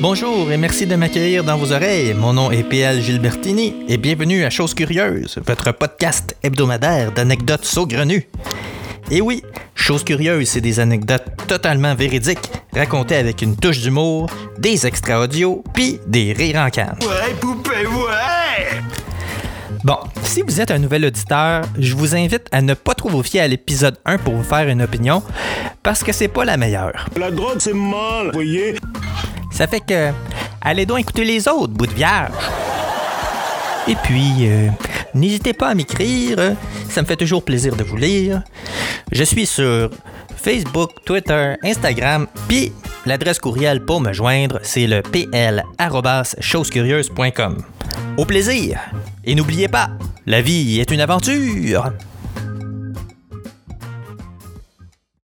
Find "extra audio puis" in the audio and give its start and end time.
14.86-15.98